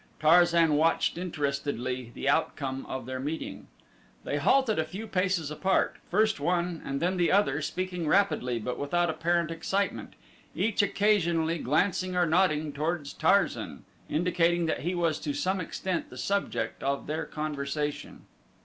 [0.19, 3.67] Tarzan watched interestedly the outcome of their meeting.
[4.23, 8.79] They halted a few paces apart, first one and then the other speaking rapidly but
[8.79, 10.15] without apparent excitement,
[10.55, 16.17] each occasionally glancing or nodding toward Tarzan, indicating that he was to some extent the
[16.17, 18.25] subject of their conversation.